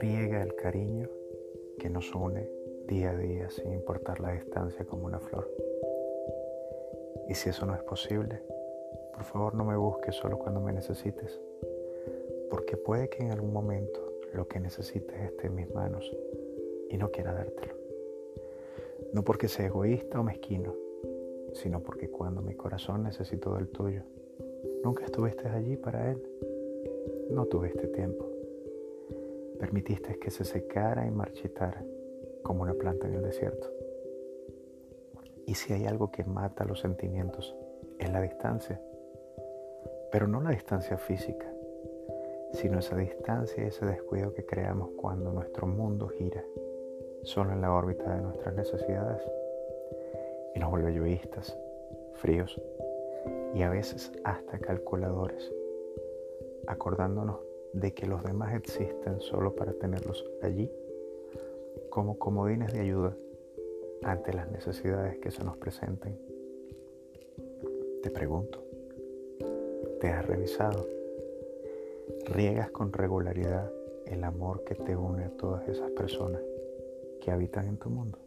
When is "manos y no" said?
15.74-17.10